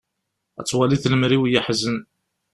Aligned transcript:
Ad 0.59 0.65
twalid 0.67 1.03
lemri-w 1.11 1.43
yeḥzen. 1.47 1.97